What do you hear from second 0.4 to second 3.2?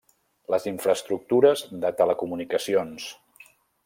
Les infraestructures de telecomunicacions.